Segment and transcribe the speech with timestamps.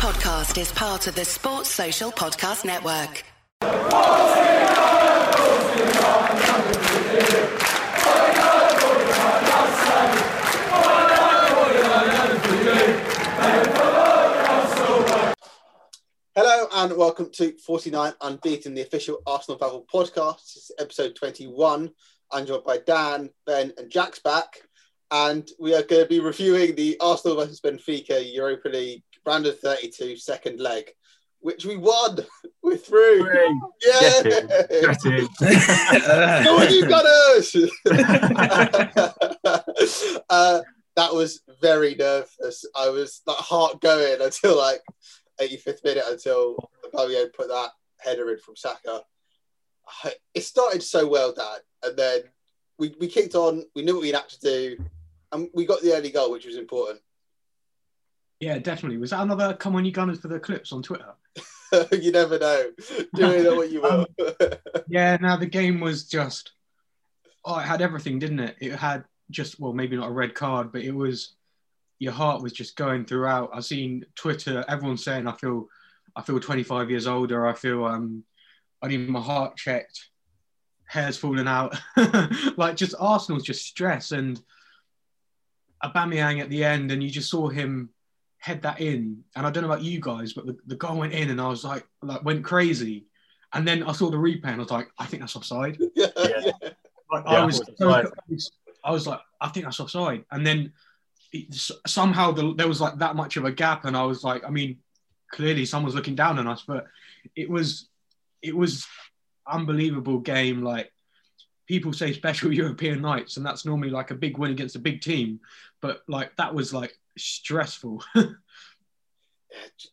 [0.00, 3.22] podcast is part of the Sports Social Podcast Network.
[16.34, 20.54] Hello and welcome to 49 Unbeaten, the official Arsenal Babble podcast.
[20.54, 21.90] This is episode 21.
[22.30, 24.62] I'm joined by Dan, Ben, and Jack's back.
[25.10, 29.58] And we are going to be reviewing the Arsenal versus Benfica Europa League round of
[29.60, 30.90] 32 second leg,
[31.40, 32.18] which we won.
[32.62, 33.26] We're through.
[33.84, 34.22] Yeah.
[34.22, 35.26] Get in.
[36.44, 37.56] Go on, you got us.
[40.28, 40.60] uh,
[40.96, 42.64] that was very nervous.
[42.76, 44.82] I was like heart going until like
[45.40, 49.02] 85th minute until Aubameyang put that header in from Saka.
[50.34, 52.20] It started so well, Dan, and then
[52.78, 53.64] we, we kicked on.
[53.74, 54.76] We knew what we had to do,
[55.32, 57.00] and we got the early goal, which was important.
[58.40, 58.96] Yeah, definitely.
[58.96, 61.12] Was that another come on you gunners for the clips on Twitter?
[61.92, 62.70] you never know.
[63.14, 64.06] Doing it what you will.
[64.88, 66.50] Yeah, now the game was just
[67.44, 68.56] oh, it had everything, didn't it?
[68.60, 71.34] It had just well, maybe not a red card, but it was
[72.00, 73.50] your heart was just going throughout.
[73.52, 75.68] I've seen Twitter, everyone saying I feel
[76.16, 78.24] I feel 25 years older, I feel um
[78.82, 80.08] I need my heart checked,
[80.86, 81.78] hair's falling out.
[82.56, 84.40] like just Arsenal's just stress and
[85.84, 87.90] Aubameyang at the end and you just saw him
[88.40, 89.22] head that in.
[89.36, 91.48] And I don't know about you guys, but the, the goal went in and I
[91.48, 93.06] was like, like went crazy.
[93.52, 95.78] And then I saw the replay and I was like, I think that's offside.
[95.94, 96.06] yeah.
[96.16, 96.50] Yeah.
[97.12, 98.52] Like, Yeah, I was, I was.
[98.84, 100.24] I was like, I think that's offside.
[100.30, 100.72] And then
[101.32, 101.52] it,
[101.86, 104.50] somehow the, there was like that much of a gap, and I was like, I
[104.50, 104.78] mean,
[105.32, 106.86] clearly someone's looking down on us, but
[107.36, 107.88] it was,
[108.42, 108.86] it was
[109.46, 110.62] unbelievable game.
[110.62, 110.92] Like
[111.66, 115.00] people say, special European nights, and that's normally like a big win against a big
[115.00, 115.40] team,
[115.80, 118.02] but like that was like stressful.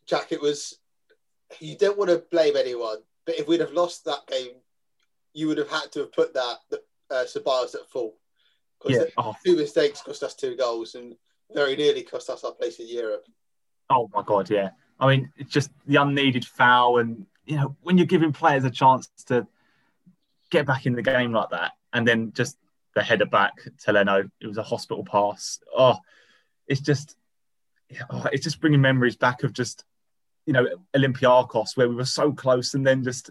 [0.08, 0.78] Jack, it was.
[1.60, 4.52] You don't want to blame anyone, but if we'd have lost that game,
[5.34, 6.58] you would have had to have put that
[7.10, 8.16] uh, Ceballos at full.
[8.80, 9.12] Because Yeah.
[9.18, 11.16] Oh, two mistakes cost us two goals and
[11.54, 13.26] very nearly cost us our place in Europe.
[13.90, 14.72] oh my god, yeah.
[15.00, 18.72] I mean, it's just the unneeded foul, and you know, when you're giving players a
[18.72, 19.48] chance to
[20.50, 22.58] get back in the game like that, and then just
[22.96, 23.54] the header back
[23.86, 25.60] to Leno, it was a hospital pass.
[25.76, 25.98] Oh,
[26.68, 27.16] it's just,
[28.10, 29.84] oh, it's just bringing memories back of just,
[30.46, 33.30] you know, Olympiacos where we were so close, and then just,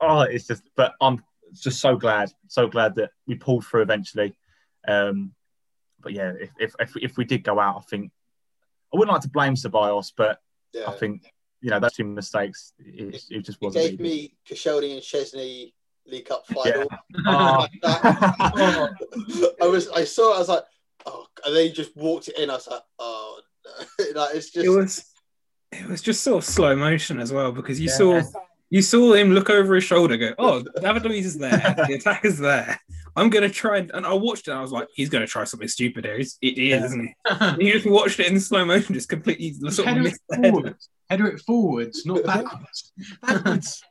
[0.00, 0.62] oh, it's just.
[0.76, 1.22] But I'm
[1.54, 4.34] just so glad, so glad that we pulled through eventually.
[4.88, 5.32] Um,
[6.00, 8.10] but yeah, if, if if if we did go out, I think
[8.92, 10.40] I wouldn't like to blame Ceballos, but
[10.72, 10.88] Yeah.
[10.88, 13.90] I think you know those two mistakes, it, it just wasn't.
[13.90, 15.72] gave me Koscielny and Szczesny
[16.06, 16.88] League Cup final.
[17.26, 17.66] Oh.
[17.84, 18.88] Oh,
[19.62, 20.64] I was, I saw, it, I was like,
[21.44, 22.50] and then he just walked it in.
[22.50, 24.04] I was like, oh, no.
[24.20, 25.04] like it's just, it was
[25.72, 27.96] it was just sort of slow motion as well because you Yeah.
[27.96, 28.22] saw
[28.70, 31.50] you saw him look over his shoulder go oh David Luiz is there
[31.86, 32.78] the attack is there
[33.16, 35.68] I'm gonna try and I watched it and I was like he's gonna try something
[35.68, 38.94] stupid here He's- it is isn't he and you just watched it in slow motion
[38.94, 40.50] just completely sort of missed it the header.
[40.52, 42.92] forwards, header it forwards, not backwards.
[43.22, 43.82] Backwards.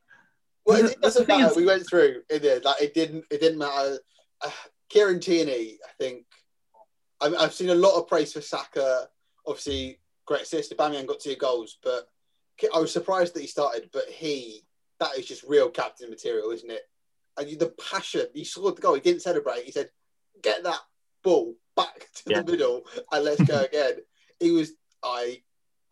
[0.66, 1.52] well, the- it doesn't thing matter.
[1.52, 2.42] is- We went through it.
[2.42, 3.26] Did like it didn't.
[3.32, 3.98] It didn't matter.
[4.44, 4.50] Uh,
[4.90, 6.26] Kieran Tierney, I think.
[7.22, 9.08] I, I've seen a lot of praise for Saka.
[9.46, 10.76] Obviously, great assist.
[10.76, 12.08] Aubameyang got two goals, but
[12.74, 13.90] I was surprised that he started.
[13.94, 14.64] But he,
[15.00, 16.82] that is just real captain material, isn't it?
[17.38, 18.28] And the passion.
[18.34, 18.96] He scored the goal.
[18.96, 19.64] He didn't celebrate.
[19.64, 19.90] He said,
[20.42, 20.80] "Get that
[21.24, 22.42] ball back to Yeah.
[22.42, 23.94] the middle and let's go again."
[24.40, 24.74] he was.
[25.04, 25.42] I.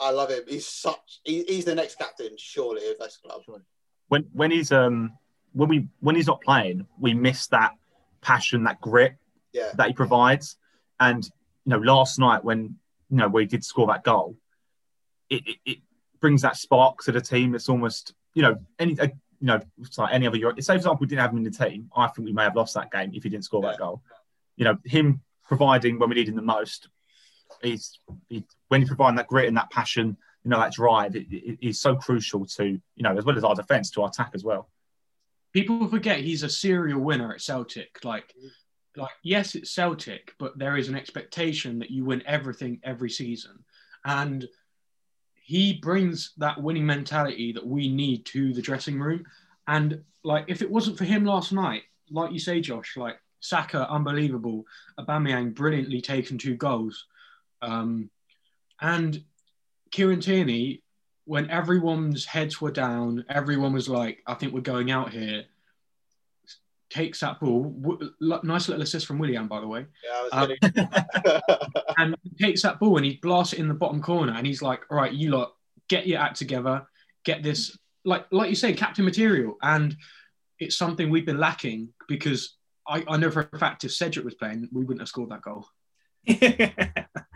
[0.01, 0.44] I love him.
[0.47, 1.19] He's such.
[1.25, 3.41] He, he's the next captain, surely, of this club.
[4.07, 5.11] when when he's um
[5.53, 7.72] when we when he's not playing, we miss that
[8.22, 9.16] passion, that grit
[9.51, 9.72] Yeah.
[9.75, 10.56] that he provides.
[11.00, 11.24] And
[11.66, 12.76] you know, last night when
[13.10, 14.36] you know we did score that goal,
[15.30, 15.78] it, it, it
[16.20, 17.56] brings that spark to the team.
[17.56, 19.06] It's almost you know any uh,
[19.40, 19.59] you know
[19.98, 20.56] like any other Euro.
[20.59, 21.90] Say for example, we didn't have him in the team.
[21.96, 23.72] I think we may have lost that game if he didn't score Yeah.
[23.72, 24.02] that goal.
[24.58, 26.90] You know, him providing when we need him the most.
[27.64, 31.16] He's he, when he's providing that grit and that passion, you know, that drive.
[31.16, 34.09] It, it, it's so crucial to you know as well as our defence to our
[34.09, 34.70] attack as well.
[35.53, 38.00] people forget he's a serial winner at Celtic.
[38.03, 38.34] Like,
[38.96, 43.64] like yes, it's Celtic, but there is an expectation that you win everything every season,
[44.06, 44.47] and
[45.34, 49.26] he brings that winning mentality that we need to the dressing room.
[49.68, 53.90] And like, if it wasn't for him last night, like you say, Josh, like Saka,
[53.90, 54.66] unbelievable,
[55.00, 57.06] Aubameyang, brilliantly taken two goals,
[57.62, 58.09] um,
[58.82, 59.24] and
[59.92, 60.84] Kieran Tierney
[61.30, 65.44] when everyone's heads were down, everyone was like, I think we're going out here.
[66.90, 70.44] Takes that ball, w- l- nice little assist from Willian, by the way, Yeah, I
[70.44, 71.41] Um, was gonna...
[71.97, 74.62] and he takes that ball and he blasts it in the bottom corner, and he's
[74.62, 75.53] like, "All right, you lot,
[75.88, 76.88] get your act together,
[77.26, 79.96] get this like like you say, captain material, and
[80.59, 82.58] it's something we've been lacking because
[82.88, 85.42] I, I know for a fact if Cedric was playing, we wouldn't have scored that
[85.42, 85.68] goal.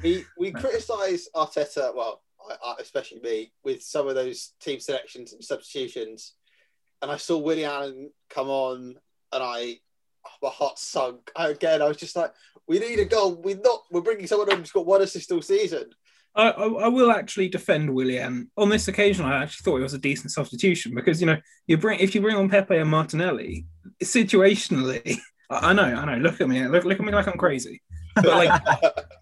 [0.04, 5.34] we we criticise Arteta, well, I, I, especially me, with some of those team selections
[5.34, 6.34] and substitutions.
[7.02, 8.96] And I saw Willian come on,
[9.34, 9.80] and I
[10.42, 11.82] my heart sunk again.
[11.82, 12.32] I was just like,
[12.68, 13.36] we need a goal.
[13.36, 13.84] We're not.
[13.92, 15.90] We're bringing someone on who's got one assist all season.
[16.36, 19.26] I, I, I will actually defend Willian on this occasion.
[19.26, 21.38] I actually thought it was a decent substitution because you know
[21.68, 23.66] you bring if you bring on Pepe and Martinelli
[24.04, 25.20] situationally.
[25.50, 26.22] I, I know, I know.
[26.22, 26.66] Look at me.
[26.68, 27.82] Look, look at me like I'm crazy.
[28.16, 28.62] But like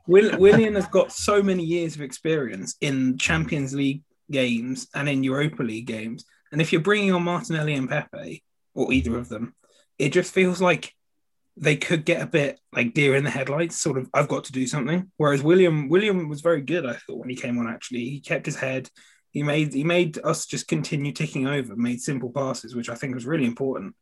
[0.05, 5.23] Will, Willian has got so many years of experience in Champions League games and in
[5.23, 8.43] Europa League games, and if you're bringing on Martinelli and Pepe
[8.73, 9.55] or either of them,
[10.01, 10.93] it just feels like
[11.55, 14.09] they could get a bit like deer in the headlights, sort of.
[14.13, 15.11] I've got to do something.
[15.17, 16.87] Whereas Willian, Willian was very good.
[16.87, 18.89] I thought when he came on, actually, he kept his head.
[19.29, 21.75] He made he made us just continue ticking over.
[21.75, 23.95] Made simple passes, which I think was really important.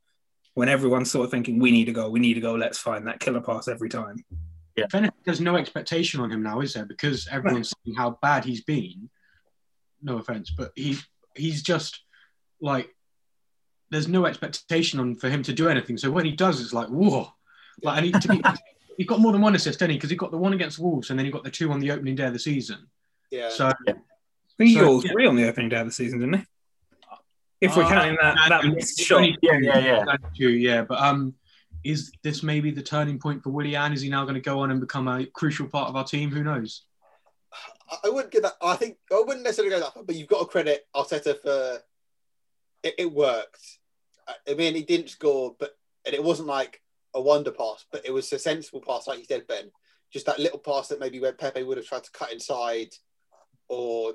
[0.54, 3.06] When everyone's sort of thinking, "We need to go, we need to go," let's find
[3.08, 4.24] that killer pass every time.
[4.78, 6.86] Yeah, there's no expectation on him now, is there?
[6.86, 9.10] Because everyone's seeing how bad he's been.
[10.02, 10.98] No offense, but he
[11.36, 12.02] he's just
[12.62, 12.90] like
[13.92, 15.98] there's no expectation on for him to do anything.
[15.98, 17.32] So when he does, it's like whoa
[17.82, 18.42] like, and he, to be,
[18.98, 19.98] he got more than one assist, didn't he?
[19.98, 21.92] Because he got the one against Wolves, and then he got the two on the
[21.92, 22.88] opening day of the season.
[23.32, 23.50] Yeah.
[23.50, 23.98] So, I think
[24.58, 25.12] he So, got all yeah.
[25.14, 26.46] three on the opening day of the season, didn't he?
[27.62, 30.16] If we're Uh, counting that that missed it's shot, Yeah, yeah, yeah.
[30.36, 30.82] Two, yeah.
[30.84, 31.36] But um,
[31.84, 33.94] is this maybe the turning point for Willian?
[33.94, 36.32] Is he now going to go on and become a crucial part of our team?
[36.32, 36.84] Who knows?
[37.90, 38.54] I- I wouldn't give that.
[38.62, 41.80] I think I wouldn't necessarily go that far, but you've got to credit Arteta for
[42.84, 42.96] it.
[42.98, 43.79] it worked.
[44.48, 46.82] I- mean, he didn't score, but and it wasn't like
[47.14, 49.72] a wonder pass, but it was a sensible pass, like you said, Ben.
[50.12, 52.90] Just that little pass that maybe where Pepe would have tried to cut inside,
[53.68, 54.14] or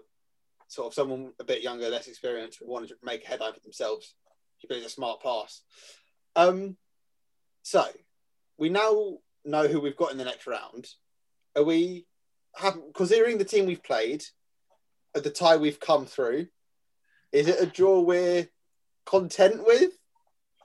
[0.69, 4.15] sort of someone a bit younger, less experienced, wanted to make a headline for themselves.
[4.59, 5.63] He plays a smart pass.
[6.37, 6.77] Um,
[7.63, 7.85] so
[8.59, 10.89] we now know who we've got in the next round.
[11.57, 12.07] Are we
[12.57, 14.25] have considering the team we've played,
[15.15, 16.49] at the tie we've come through?
[17.33, 18.49] Is it a draw we're
[19.07, 19.93] content with?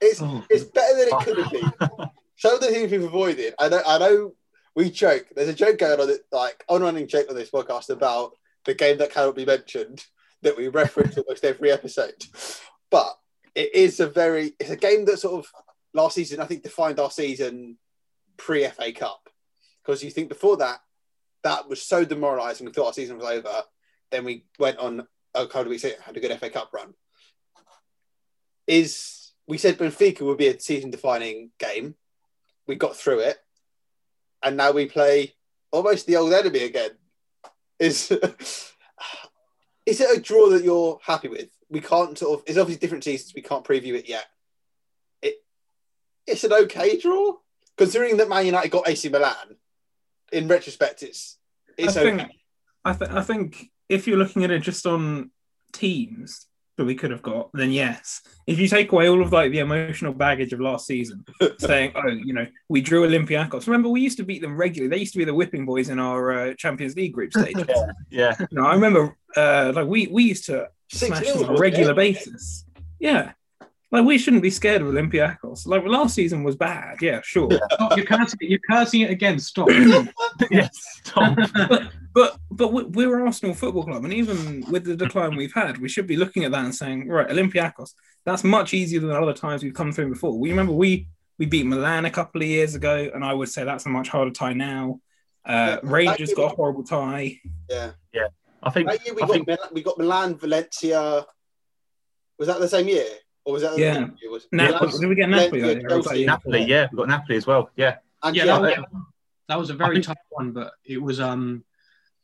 [0.02, 0.44] It's Oh.
[0.50, 2.10] it's better than it could have been.
[2.38, 3.54] Some of the things we've avoided.
[3.60, 3.82] I know.
[3.86, 4.36] I know.
[4.76, 5.28] We joke.
[5.36, 8.32] There's a joke going on, it, like on-running joke on this podcast about
[8.66, 10.06] the game that cannot be mentioned
[10.42, 12.24] that we reference almost every episode.
[12.90, 13.18] But
[13.56, 14.54] it is a very.
[14.60, 15.52] It's a game that sort of
[15.94, 17.78] last season I think defined our season
[18.38, 19.28] pre FA Cup
[19.84, 20.80] because you think before that
[21.44, 22.66] that was so demoralising.
[22.66, 23.64] We thought our season was over.
[24.12, 26.94] Then we went on a couple of weeks had a good FA Cup run.
[28.68, 29.19] Is
[29.50, 31.96] we said Benfica would be a season defining game.
[32.68, 33.38] We got through it,
[34.44, 35.34] and now we play
[35.72, 36.92] almost the old enemy again.
[37.80, 38.12] Is
[39.86, 41.50] is it a draw that you're happy with?
[41.68, 42.46] We can't sort of.
[42.46, 43.34] It's obviously different seasons.
[43.36, 44.26] We can't preview it yet.
[45.24, 45.38] It
[46.28, 47.38] it's an okay draw
[47.76, 49.58] considering that Man United got AC Milan.
[50.32, 51.40] In retrospect, it's
[51.76, 52.18] it's I okay.
[52.18, 52.32] think
[52.86, 55.32] I, th- I think if you're looking at it just on
[55.74, 56.46] teams
[56.80, 58.22] that we could have got, then yes.
[58.48, 61.26] If you take away all of like the emotional baggage of last season,
[61.60, 64.90] saying, "Oh, you know, we drew Olympiacos." Remember, we used to beat them regularly.
[64.90, 67.56] They used to be the whipping boys in our uh, Champions League group stage.
[68.10, 71.60] Yeah, no, I remember, uh, like we we used to Six smash them on a
[71.60, 72.66] regular basis.
[73.00, 73.34] Yeah.
[73.92, 75.66] Like we shouldn't be scared of Olympiacos.
[75.66, 77.50] Like last season was bad, yeah, sure.
[77.74, 78.50] Stop, you're cursing it.
[78.50, 79.40] You're cursing it again.
[79.40, 79.70] Stop.
[80.52, 80.70] yes.
[81.04, 81.38] Stop.
[82.12, 85.88] But but we- we're Arsenal Football Club, and even with the decline we've had, we
[85.88, 87.92] should be looking at that and saying, right, Olympiacos,
[88.26, 90.38] that's much easier than other times we've come through before.
[90.38, 93.64] We remember we we beat Milan a couple of years ago, and I would say
[93.64, 95.00] that's a much harder tie now.
[95.46, 97.40] Uh, Yeah, Rangers that- got a horrible tie.
[97.70, 97.92] yeah.
[98.12, 98.28] Yeah.
[98.64, 98.90] I think.
[98.90, 101.26] That year we I got think Milan, we got Milan, Valencia.
[102.40, 103.06] Was that the same year,
[103.46, 103.94] or was that Yeah.
[103.94, 104.32] same year?
[104.32, 105.60] Was Napoli, Milan- did we get Napoli?
[105.62, 105.90] Valencia, that year?
[105.92, 106.26] Or was that Chelsea.
[106.26, 106.60] Napoli.
[106.60, 106.70] before?
[106.70, 107.70] Yeah, we got Napoli as well.
[107.76, 107.96] Yeah.
[108.24, 108.80] and yeah, yeah, that, yeah.
[108.80, 109.04] was,
[109.48, 111.64] that was a very think- tough one, but it was um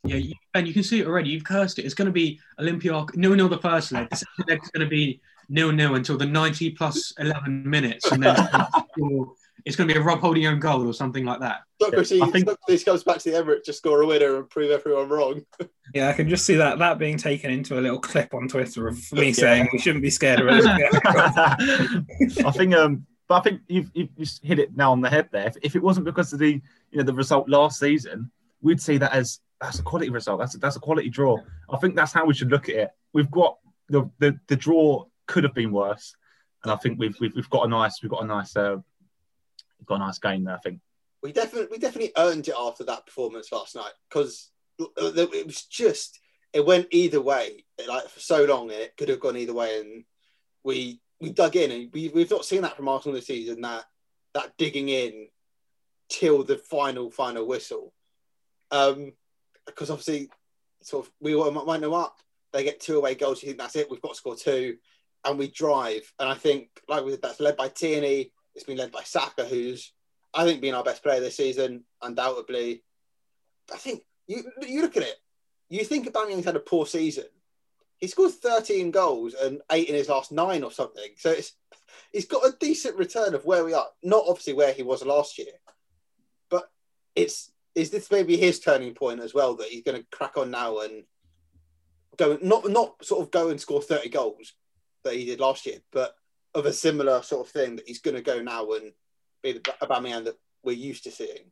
[0.04, 1.30] yeah, you, Ben, you can see it already.
[1.32, 1.86] You've cursed it.
[1.86, 4.08] It's going to be Olympiac nil nil the first leg.
[4.12, 5.20] The second leg's going to be
[5.50, 8.36] nil nil until the ninety plus eleven minutes, and then
[9.66, 11.62] it's going to be a Rob Holding own goal or something like that.
[11.82, 14.72] Sokratis, I think- Sokratis comes back to the Emirates to score a winner and prove
[14.72, 15.42] everyone wrong.
[15.94, 18.88] Yeah, I can just see that that being taken into a little clip on Twitter
[18.88, 19.34] of me Yeah.
[19.34, 22.44] saying we shouldn't be scared of Olympiacos.
[22.46, 25.30] I think, um, but I think you've, you've just hit it now on the head
[25.32, 25.48] there.
[25.48, 28.30] If, if it wasn't because of the, you know, the result last season,
[28.62, 30.40] we'd see that as that's a quality result.
[30.40, 31.38] That's a, that's a quality draw.
[31.70, 32.90] I think that's how we should look at it.
[33.14, 33.58] We've got
[33.88, 36.16] the the, the draw could have been worse,
[36.64, 38.84] and I think we've we've, we've got a nice we've got a nice uh, we've
[39.86, 40.56] got a nice game there.
[40.56, 40.80] I think.
[41.24, 46.20] We definitely we definitely earned it after that performance last night because it was just
[46.54, 47.65] it went either way.
[47.88, 50.06] Like for so long, it could have gone either way, and
[50.63, 53.62] we we dug in, and we we've not seen that from Arsenal this season.
[53.62, 53.86] That
[54.34, 55.27] that digging in
[56.10, 57.94] till the final final whistle,
[58.72, 59.12] um,
[59.65, 60.30] because obviously,
[60.82, 62.18] sort of we might know up.
[62.54, 63.44] They get two away goals.
[63.44, 63.92] You think that's it?
[63.92, 64.77] We've got to score two,
[65.25, 66.12] and we drive.
[66.20, 68.32] And I think like we, that's led by Tierney.
[68.56, 69.92] It's been led by Saka, who's
[70.34, 72.84] I think been our best player this season, undoubtedly.
[73.74, 75.16] I think you you look at it,
[75.70, 77.26] you think Aubameyang's had a poor season.
[77.98, 81.12] He scored 13 goals and eight in his last nine or something.
[81.18, 81.54] So it's
[82.12, 83.88] he's got a decent return of where we are.
[84.04, 85.54] Not obviously where he was last year,
[86.50, 86.70] but
[87.16, 90.52] it's is this maybe his turning point as well that he's going to crack on
[90.52, 91.04] now and
[92.18, 94.54] go not not sort of go and score 30 goals
[95.04, 96.16] that he did last year, but
[96.56, 98.94] of a similar sort of thing that he's going to go now and
[99.44, 101.52] be the Aubameyang that we're used to seeing.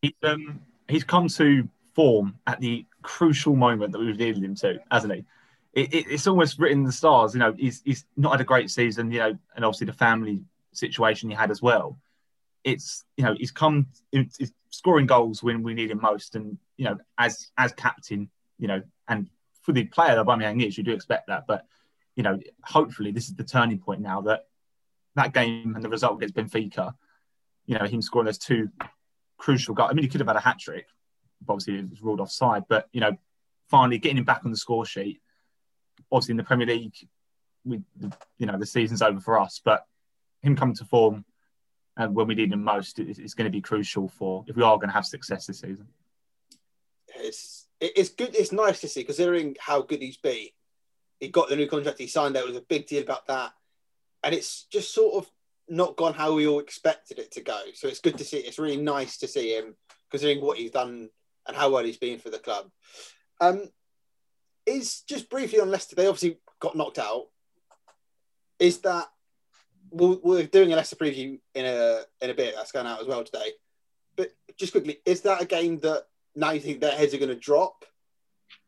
[0.00, 4.78] He's um he's come to form at the crucial moment that we've needed him to,
[4.90, 5.24] hasn't he?
[5.74, 7.34] It, it, it's almost written in the stars.
[7.34, 9.10] You know, he's he's not had a great season.
[9.10, 10.40] You know, and obviously the family
[10.72, 11.98] situation he had as well.
[12.62, 16.84] It's you know he's come he's scoring goals when we need him most, and you
[16.84, 19.28] know as as captain, you know, and
[19.62, 21.46] for the player that Aubameyang is, you do expect that.
[21.46, 21.66] But
[22.16, 24.46] you know, hopefully this is the turning point now that
[25.16, 26.94] that game and the result against Benfica,
[27.66, 28.68] you know, him scoring those two
[29.38, 29.90] crucial goals.
[29.90, 30.86] I mean, he could have had a hat trick,
[31.44, 32.64] but obviously it was ruled offside.
[32.68, 33.16] But you know,
[33.68, 35.20] finally getting him back on the score sheet.
[36.10, 36.94] Obviously in the Premier League,
[37.64, 37.80] we
[38.38, 39.86] you know the season's over for us, but
[40.42, 41.24] him coming to form
[41.96, 44.62] and uh, when we need him most is going to be crucial for if we
[44.62, 45.86] are going to have success this season.
[47.16, 48.34] It's it's good.
[48.34, 50.48] It's nice to see considering how good he's been.
[51.24, 52.34] He got the new contract he signed.
[52.34, 53.52] There was a big deal about that,
[54.22, 55.30] and it's just sort of
[55.68, 57.58] not gone how we all expected it to go.
[57.74, 58.38] So it's good to see.
[58.38, 59.74] It's really nice to see him
[60.10, 61.08] considering what he's done
[61.46, 62.70] and how well he's been for the club.
[63.40, 63.70] Um,
[64.66, 67.26] is just briefly on Leicester, they obviously got knocked out.
[68.58, 69.08] Is that
[69.90, 73.24] we're, doing a Leicester preview in a in a bit that's going out as well
[73.24, 73.52] today.
[74.16, 76.04] But just quickly, is that a game that
[76.36, 77.84] now you think their heads are going to drop?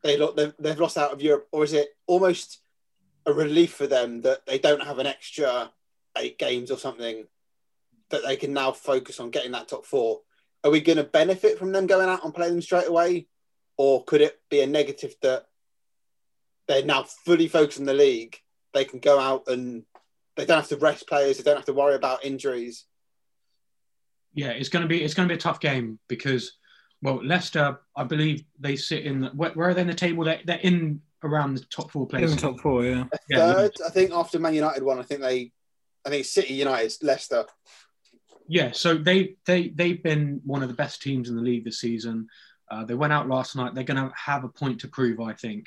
[0.02, 2.60] They they've, they've lost out of Europe, or is it almost
[3.24, 5.72] a relief for them that they don't have an extra
[6.16, 7.26] eight games or something
[8.10, 10.20] that they can now focus on getting that top four
[10.66, 13.28] are we going to benefit from them going out and playing them straight away,
[13.76, 15.46] or could it be a negative that
[16.66, 18.36] they're now fully focused on the league?
[18.74, 19.84] They can go out and
[20.36, 21.38] they don't have to rest players.
[21.38, 22.84] They don't have to worry about injuries.
[24.34, 26.54] Yeah, it's going to be it's going to be a tough game because
[27.06, 29.20] well, Leicester, I believe they sit in.
[29.20, 30.24] The, where, where, are they in the table?
[30.24, 32.32] They're, they're in around the top four places.
[32.32, 33.04] In the top four, yeah.
[33.32, 33.70] third.
[33.86, 35.52] I think after Man United won, I think they,
[36.04, 37.44] I think City United, Leicester.
[38.48, 41.78] Yeah, so they they they've been one of the best teams in the league this
[41.78, 42.26] season.
[42.68, 43.76] Uh, they went out last night.
[43.76, 45.66] They're going to have a point to prove, I think.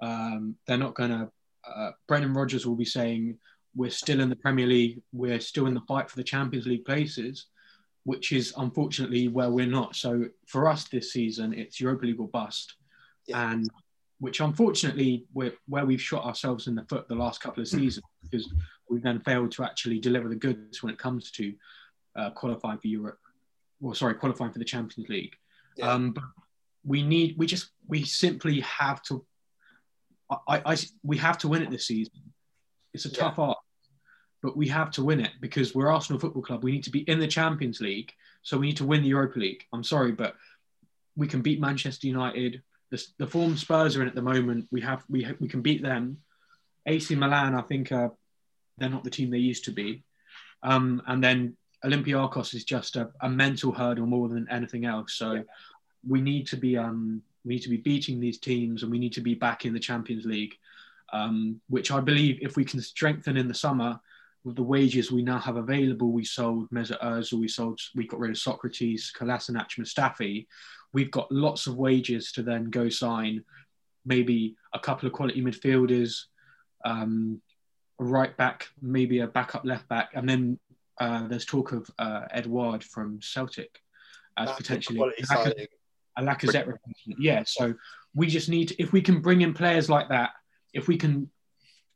[0.00, 1.30] Um, they're not going to.
[1.64, 3.38] Uh, Brendan Rodgers will be saying
[3.76, 5.00] we're still in the Premier League.
[5.12, 7.46] We're still in the fight for the Champions League places,
[8.04, 9.94] which is unfortunately where we're not.
[9.94, 12.74] So for us this season, it's Europa League or bust,
[13.26, 13.50] yeah.
[13.50, 13.68] and
[14.18, 18.04] which unfortunately we're, where we've shot ourselves in the foot the last couple of seasons
[18.22, 18.52] because
[18.88, 21.52] we've then failed to actually deliver the goods when it comes to
[22.16, 23.18] uh, qualifying for Europe,
[23.80, 25.34] well, sorry, qualifying for the Champions League.
[25.76, 25.90] Yeah.
[25.90, 26.24] Um, but
[26.84, 29.24] we need, we just, we simply have to,
[30.48, 32.20] I, I, we have to win it this season.
[32.94, 33.18] It's a yeah.
[33.18, 33.58] tough art,
[34.42, 36.64] but we have to win it because we're Arsenal Football Club.
[36.64, 39.38] We need to be in the Champions League, so we need to win the Europa
[39.38, 39.64] League.
[39.72, 40.34] I'm sorry, but
[41.16, 42.62] we can beat Manchester United.
[42.90, 45.82] The, the form Spurs are in at the moment, we have we we can beat
[45.82, 46.18] them.
[46.84, 48.08] AC Milan, I think, uh,
[48.76, 50.02] they're not the team they used to be.
[50.64, 55.14] Um, and then Olympiacos is just a, a mental hurdle more than anything else.
[55.14, 55.42] So yeah.
[56.06, 59.12] we need to be um, we need to be beating these teams, and we need
[59.12, 60.54] to be back in the Champions League,
[61.12, 64.00] um, which I believe if we can strengthen in the summer
[64.44, 68.30] the wages we now have available, we sold Mesut Ozil, we sold, we got rid
[68.30, 70.46] of Sokratis, Kolasinac, Mustafi.
[70.92, 73.44] We've got lots of wages to then go sign,
[74.04, 76.24] maybe a couple of quality midfielders,
[76.84, 77.40] um,
[78.00, 80.58] a right back, maybe a backup left back, and then
[81.00, 83.80] uh, there's talk of uh, Edouard from Celtic
[84.36, 85.68] as That's potentially a,
[86.16, 87.20] a Lacazette replacement.
[87.20, 87.74] Yeah, so
[88.14, 90.30] we just need to, if we can bring in players like that,
[90.74, 91.30] if we can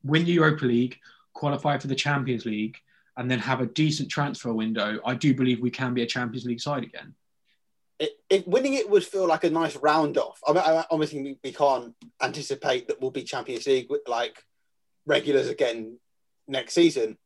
[0.04, 0.98] win the Europa League,
[1.36, 2.78] qualify for the Champions League,
[3.16, 6.44] and then have a decent transfer window, I do believe we can be a Champions
[6.44, 7.14] League side again.
[7.98, 10.38] It, it, winning it would feel like a nice round off.
[10.46, 14.42] I mean, I, obviously, we, can't anticipate that we'll be Champions League with like
[15.06, 15.98] regulars again
[16.46, 17.16] next season,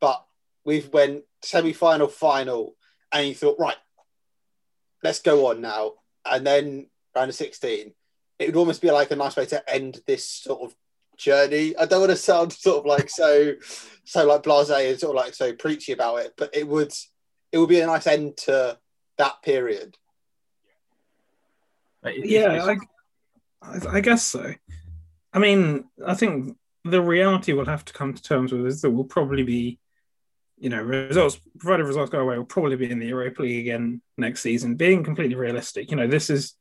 [0.00, 0.22] but
[0.64, 2.74] we've went semi-final, final,
[3.10, 3.76] and you thought, right,
[5.02, 5.92] let's go on now.
[6.26, 7.94] And then round of 16,
[8.38, 10.76] it would almost be like a nice way to end this sort of
[11.18, 11.76] journey.
[11.76, 13.54] I don't want to sound sort of like so
[14.04, 16.92] so like blasé and sort of like so preachy about it, but it would
[17.52, 18.78] it would be a nice end to
[19.18, 19.96] that period.
[22.04, 22.74] Yeah,
[23.60, 24.54] I, I guess so.
[25.32, 28.90] I mean, I think the reality we'll have to come to terms with is that
[28.90, 29.78] we'll probably be,
[30.56, 34.00] you know, results provided results go away, we'll probably be in the Europa League again
[34.16, 34.76] next season.
[34.76, 36.54] Being completely realistic, you know, this is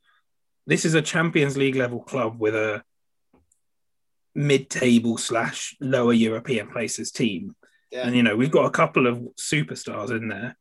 [0.65, 2.83] this is a Champions League level club with a
[4.37, 7.55] mid-table slash lower European places team,
[7.91, 8.07] yeah.
[8.07, 10.55] and you know we've got a couple of superstars in there.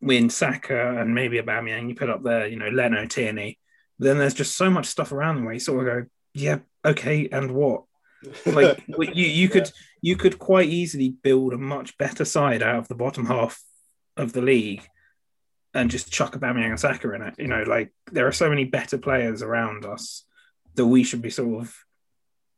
[0.00, 1.88] Win Saka and maybe a Aubameyang.
[1.88, 3.58] You put up there, you know, Leno, Tierney.
[3.98, 6.58] But then there's just so much stuff around them where you sort of go, yeah,
[6.84, 7.84] okay, and what?
[8.46, 9.70] like you you could
[10.00, 13.60] you could quite easily build a much better side out of the bottom half
[14.16, 14.86] of the league
[15.74, 17.34] and just chuck Aubameyang and Saka in it.
[17.38, 20.24] You know, like there are so many better players around us
[20.74, 21.76] that we should be sort of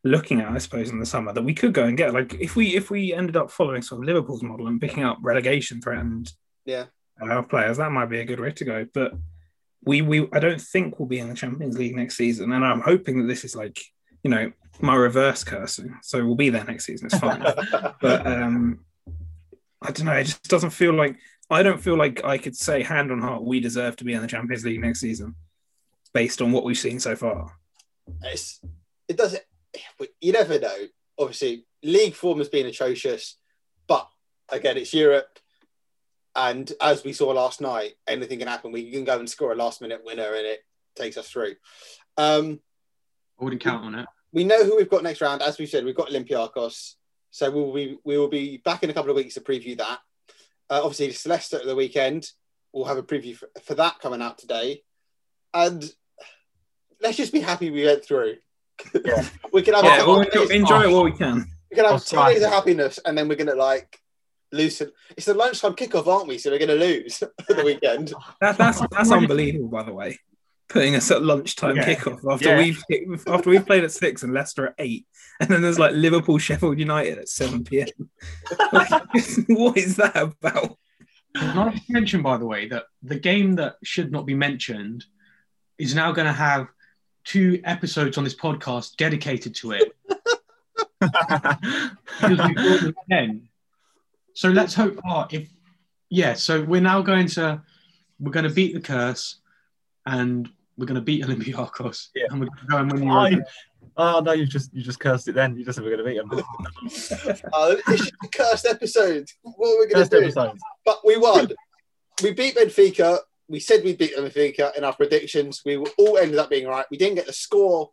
[0.04, 2.12] looking at, I suppose, in the summer that we could go and get.
[2.14, 5.18] Like if we if we ended up following sort of Liverpool's model and picking up
[5.22, 6.32] relegation threatened
[6.64, 6.84] yeah
[7.20, 8.86] our players, that might be a good way to go.
[8.92, 9.14] But
[9.84, 12.80] we we I don't think we'll be in the Champions League next season, and I'm
[12.80, 13.80] hoping that this is like
[14.22, 15.98] you know my reverse cursing.
[16.02, 17.06] So we'll be there next season.
[17.06, 17.40] It's fine.
[18.00, 18.80] but um,
[19.82, 20.12] I don't know.
[20.12, 21.16] It just doesn't feel like
[21.50, 24.22] I don't feel like I could say hand on heart we deserve to be in
[24.22, 25.34] the Champions League next season,
[26.12, 27.52] based on what we've seen so far.
[28.22, 28.60] It's,
[29.08, 29.42] it doesn't.
[30.20, 30.76] You never know.
[31.18, 33.38] Obviously, league form has been atrocious,
[33.86, 34.08] but
[34.48, 35.38] again, it's Europe,
[36.34, 38.72] and as we saw last night, anything can happen.
[38.72, 40.60] We can go and score a last minute winner, and it
[40.96, 41.54] takes us through.
[42.16, 42.60] Um,
[43.40, 44.06] I wouldn't count on it.
[44.32, 45.42] We know who we've got next round.
[45.42, 46.94] As we said, we've got Olympiacos.
[47.30, 49.98] So we'll be we will be back in a couple of weeks to preview that.
[50.70, 52.30] Uh, obviously, Leicester at the weekend.
[52.72, 54.82] We'll have a preview for, for, that coming out today.
[55.52, 55.84] And
[57.00, 58.36] let's just be happy we went through.
[59.04, 59.26] Yeah.
[59.52, 61.46] we can have yeah, we'll enjoy, enjoy it while we can.
[61.70, 64.00] We can have two days of happiness and then we're going to like
[64.52, 64.82] lose.
[65.16, 66.38] It's the lunchtime kickoff, aren't we?
[66.38, 68.12] So we're going to lose the weekend.
[68.40, 70.18] That, that's that's unbelievable, by the way
[70.68, 71.94] putting us at lunchtime yeah.
[71.94, 72.74] kickoff after yeah.
[72.90, 75.06] we've after we've played at six and Leicester at eight,
[75.40, 77.88] and then there's like Liverpool Sheffield United at seven pm.
[79.48, 80.76] what is that about?
[81.34, 85.04] Not to mention, by the way, that the game that should not be mentioned
[85.78, 86.68] is now going to have
[87.24, 89.96] two episodes on this podcast dedicated to it.
[91.00, 93.48] because we again.
[94.34, 94.98] So let's hope.
[95.06, 95.48] Oh, if
[96.10, 97.62] yeah, so we're now going to
[98.20, 99.40] we're going to beat the curse
[100.06, 102.08] and we're going to beat Olympiacos.
[102.14, 102.26] Yeah.
[102.30, 103.44] And we're going to go and win the
[103.96, 105.34] Oh no, you just you just cursed it.
[105.34, 107.38] Then you just said we're going to beat them.
[107.52, 109.28] oh, it's a cursed episode.
[109.42, 110.22] What are we going to do?
[110.24, 110.58] Episode.
[110.84, 111.48] But we won.
[112.22, 113.18] We beat Benfica.
[113.48, 115.62] We said we'd beat Benfica in our predictions.
[115.64, 116.86] We all ended up being right.
[116.90, 117.90] We didn't get the score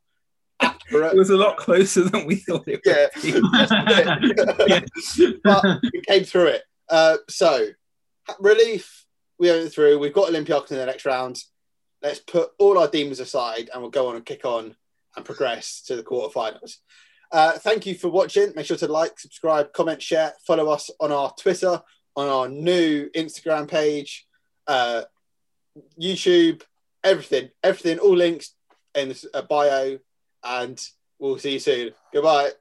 [0.62, 1.14] accurate.
[1.14, 3.08] It was a lot closer than we thought it yeah.
[5.18, 5.30] yeah.
[5.44, 6.64] but we came through it.
[6.90, 7.68] Uh, so
[8.40, 9.06] relief.
[9.40, 9.98] We went through.
[9.98, 11.42] We've got Olympiacos in the next round
[12.02, 14.76] let's put all our demons aside and we'll go on and kick on
[15.16, 16.78] and progress to the quarterfinals.
[17.32, 18.52] Uh, thank you for watching.
[18.56, 21.82] Make sure to like, subscribe, comment, share, follow us on our Twitter,
[22.16, 24.28] on our new Instagram page,
[24.68, 25.04] uh,
[26.00, 26.62] YouTube,
[27.04, 28.54] everything, everything, all links
[28.96, 30.00] in the uh, bio,
[30.44, 30.82] and
[31.20, 31.92] we'll see you soon.
[32.14, 32.52] Goodbye.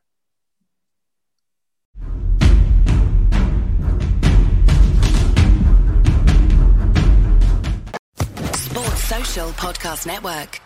[8.54, 10.60] Sports Social Podcast Network.